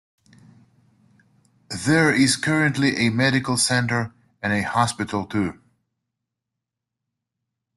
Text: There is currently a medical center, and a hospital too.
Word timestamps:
There 1.85 2.11
is 2.11 2.35
currently 2.35 2.97
a 3.05 3.11
medical 3.11 3.55
center, 3.55 4.15
and 4.41 4.51
a 4.51 4.63
hospital 4.63 5.27
too. 5.27 5.61